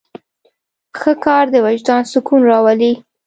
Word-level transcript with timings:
ښه 0.99 1.13
کار 1.25 1.45
د 1.53 1.55
وجدان 1.65 2.01
سکون 2.11 2.41
راولي. 2.49 2.93